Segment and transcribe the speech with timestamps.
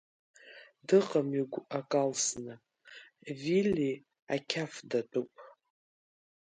[0.87, 2.53] Дыҟам игәы ак алсны,
[3.39, 3.91] Вилли
[4.33, 5.33] ақьаф датәуп.